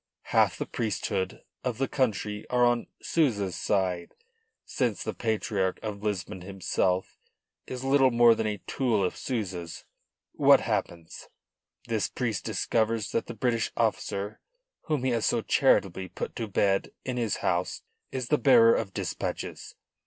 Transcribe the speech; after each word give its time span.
Half 0.33 0.57
the 0.57 0.65
priesthood 0.65 1.43
of 1.63 1.77
the 1.77 1.87
country 1.87 2.43
are 2.49 2.65
on 2.65 2.87
Souza's 3.03 3.55
side, 3.55 4.15
since 4.65 5.03
the 5.03 5.13
Patriarch 5.13 5.77
of 5.83 6.01
Lisbon 6.01 6.41
himself 6.41 7.19
is 7.67 7.83
little 7.83 8.09
more 8.09 8.33
than 8.33 8.47
a 8.47 8.57
tool 8.65 9.03
of 9.03 9.15
Souza's. 9.15 9.83
What 10.31 10.61
happens? 10.61 11.29
This 11.87 12.07
priest 12.07 12.43
discovers 12.43 13.11
that 13.11 13.27
the 13.27 13.35
British 13.35 13.71
officer 13.77 14.39
whom 14.85 15.03
he 15.03 15.11
has 15.11 15.27
so 15.27 15.43
charitably 15.43 16.07
put 16.07 16.35
to 16.37 16.47
bed 16.47 16.89
in 17.05 17.17
his 17.17 17.35
house 17.45 17.83
is 18.11 18.29
the 18.29 18.39
bearer 18.39 18.73
of 18.73 18.95
dispatches. 18.95 19.75